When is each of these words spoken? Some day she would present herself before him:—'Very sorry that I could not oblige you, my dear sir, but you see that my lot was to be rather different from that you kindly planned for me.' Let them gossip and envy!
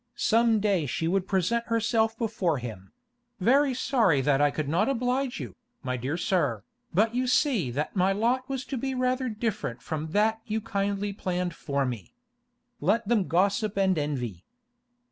Some 0.15 0.59
day 0.59 0.87
she 0.87 1.07
would 1.07 1.27
present 1.27 1.67
herself 1.67 2.17
before 2.17 2.57
him:—'Very 2.57 3.75
sorry 3.75 4.19
that 4.21 4.41
I 4.41 4.49
could 4.49 4.67
not 4.67 4.89
oblige 4.89 5.39
you, 5.39 5.55
my 5.83 5.95
dear 5.95 6.17
sir, 6.17 6.63
but 6.91 7.13
you 7.13 7.27
see 7.27 7.69
that 7.69 7.95
my 7.95 8.11
lot 8.11 8.49
was 8.49 8.65
to 8.65 8.77
be 8.77 8.95
rather 8.95 9.29
different 9.29 9.79
from 9.83 10.07
that 10.13 10.41
you 10.47 10.59
kindly 10.59 11.13
planned 11.13 11.53
for 11.53 11.85
me.' 11.85 12.15
Let 12.79 13.07
them 13.07 13.27
gossip 13.27 13.77
and 13.77 13.95
envy! 13.95 14.43